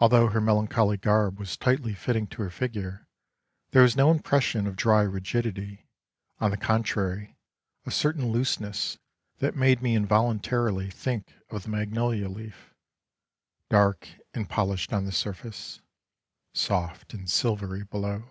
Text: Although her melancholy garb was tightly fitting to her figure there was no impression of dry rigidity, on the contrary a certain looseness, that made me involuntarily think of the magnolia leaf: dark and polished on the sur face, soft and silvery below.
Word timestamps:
Although 0.00 0.26
her 0.28 0.40
melancholy 0.42 0.98
garb 0.98 1.38
was 1.38 1.56
tightly 1.56 1.94
fitting 1.94 2.26
to 2.26 2.42
her 2.42 2.50
figure 2.50 3.08
there 3.70 3.80
was 3.80 3.96
no 3.96 4.10
impression 4.10 4.66
of 4.66 4.76
dry 4.76 5.00
rigidity, 5.00 5.86
on 6.40 6.50
the 6.50 6.58
contrary 6.58 7.38
a 7.86 7.90
certain 7.90 8.32
looseness, 8.32 8.98
that 9.38 9.56
made 9.56 9.80
me 9.80 9.94
involuntarily 9.96 10.90
think 10.90 11.32
of 11.48 11.62
the 11.62 11.70
magnolia 11.70 12.28
leaf: 12.28 12.74
dark 13.70 14.10
and 14.34 14.50
polished 14.50 14.92
on 14.92 15.06
the 15.06 15.10
sur 15.10 15.32
face, 15.32 15.80
soft 16.52 17.14
and 17.14 17.30
silvery 17.30 17.82
below. 17.84 18.28